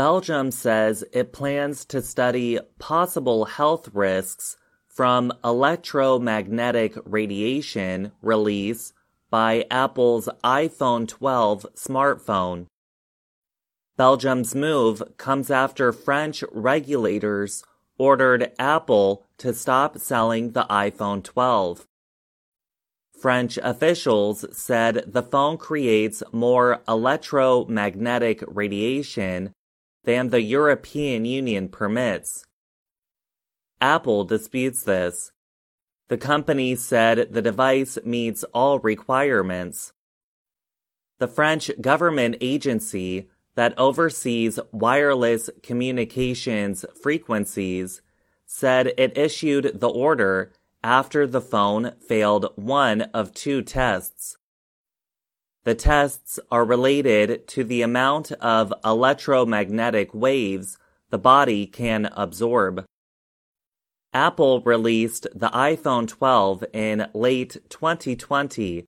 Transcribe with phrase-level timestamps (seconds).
[0.00, 4.56] Belgium says it plans to study possible health risks
[4.88, 8.94] from electromagnetic radiation release
[9.28, 12.64] by Apple's iPhone 12 smartphone.
[13.98, 17.62] Belgium's move comes after French regulators
[17.98, 21.86] ordered Apple to stop selling the iPhone 12.
[23.20, 29.52] French officials said the phone creates more electromagnetic radiation
[30.04, 32.46] than the European Union permits.
[33.80, 35.32] Apple disputes this.
[36.08, 39.92] The company said the device meets all requirements.
[41.18, 48.00] The French government agency that oversees wireless communications frequencies
[48.46, 54.36] said it issued the order after the phone failed one of two tests.
[55.64, 60.78] The tests are related to the amount of electromagnetic waves
[61.10, 62.84] the body can absorb.
[64.12, 68.86] Apple released the iPhone 12 in late 2020.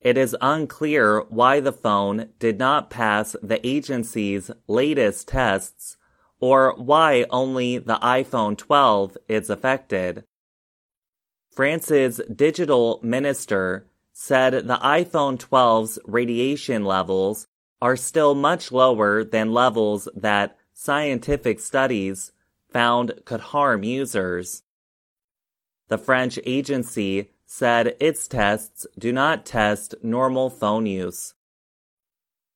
[0.00, 5.96] It is unclear why the phone did not pass the agency's latest tests
[6.40, 10.24] or why only the iPhone 12 is affected.
[11.50, 13.86] France's digital minister
[14.22, 17.46] said the iPhone 12's radiation levels
[17.80, 22.30] are still much lower than levels that scientific studies
[22.70, 24.62] found could harm users.
[25.88, 31.32] The French agency said its tests do not test normal phone use.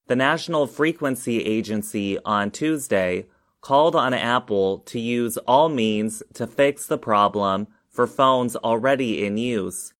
[0.06, 3.24] The National Frequency Agency on Tuesday
[3.62, 9.38] called on Apple to use all means to fix the problem for phones already in
[9.38, 9.94] use.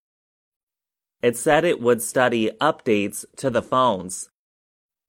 [1.25, 4.29] It said it would study updates to the phones.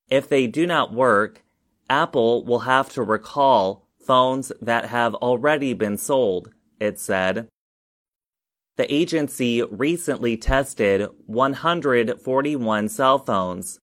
[0.09, 1.43] If they do not work,
[1.89, 7.49] Apple will have to recall phones that have already been sold, it said.
[8.77, 13.81] The agency recently tested 141 cell phones.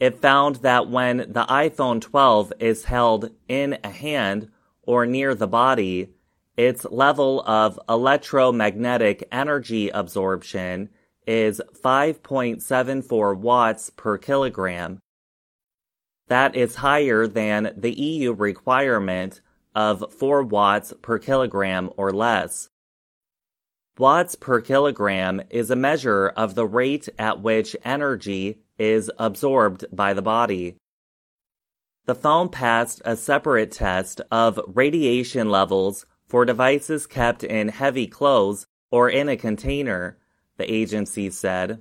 [0.00, 4.50] It found that when the iPhone 12 is held in a hand
[4.82, 6.15] or near the body,
[6.56, 10.88] its level of electromagnetic energy absorption
[11.26, 15.00] is 5.74 watts per kilogram.
[16.28, 19.40] That is higher than the EU requirement
[19.74, 22.68] of 4 watts per kilogram or less.
[23.98, 30.12] Watts per kilogram is a measure of the rate at which energy is absorbed by
[30.12, 30.76] the body.
[32.06, 38.66] The phone passed a separate test of radiation levels for devices kept in heavy clothes
[38.90, 40.18] or in a container
[40.56, 41.80] the agency said.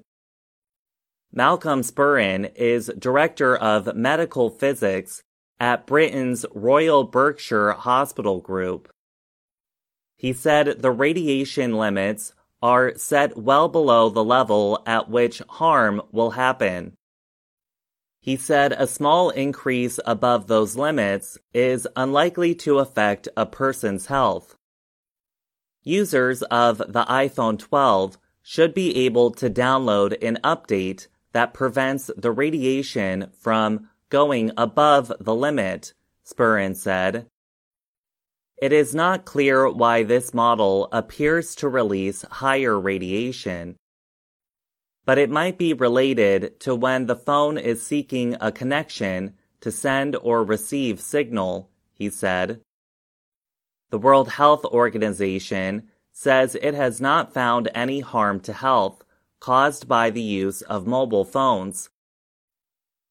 [1.31, 5.23] Malcolm Sperrin is Director of Medical Physics
[5.59, 8.89] at Britain's Royal Berkshire Hospital Group.
[10.17, 16.31] He said the radiation limits are set well below the level at which harm will
[16.31, 16.95] happen.
[18.25, 24.57] He said a small increase above those limits is unlikely to affect a person's health.
[25.83, 32.31] Users of the iPhone 12 should be able to download an update that prevents the
[32.31, 35.93] radiation from going above the limit,
[36.25, 37.27] Sperrin said.
[38.59, 43.75] It is not clear why this model appears to release higher radiation.
[45.05, 50.15] But it might be related to when the phone is seeking a connection to send
[50.15, 52.61] or receive signal, he said.
[53.91, 59.03] The World Health Organization says it has not found any harm to health
[59.39, 61.89] caused by the use of mobile phones.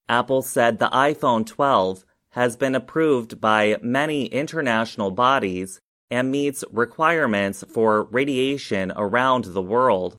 [0.08, 7.64] Apple said the iPhone 12 has been approved by many international bodies and meets requirements
[7.68, 10.16] for radiation around the world.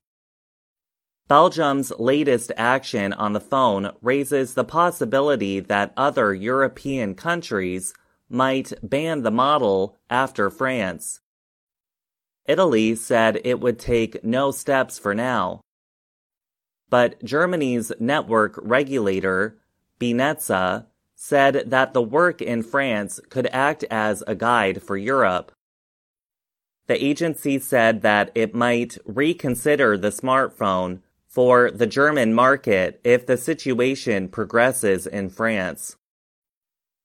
[1.28, 7.94] Belgium's latest action on the phone raises the possibility that other European countries
[8.28, 11.20] might ban the model after France.
[12.46, 15.60] Italy said it would take no steps for now.
[16.88, 19.58] But Germany's network regulator,
[19.98, 20.86] BNetzA,
[21.16, 25.50] said that the work in France could act as a guide for Europe.
[26.86, 31.00] The agency said that it might reconsider the smartphone
[31.36, 35.96] for the German market if the situation progresses in France.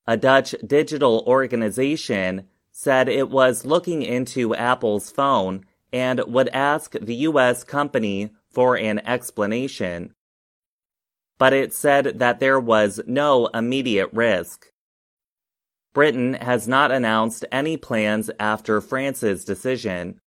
[0.06, 7.14] A Dutch digital organization said it was looking into Apple's phone and would ask the
[7.16, 10.14] US company for an explanation.
[11.36, 14.68] But it said that there was no immediate risk.
[15.92, 20.21] Britain has not announced any plans after France's decision.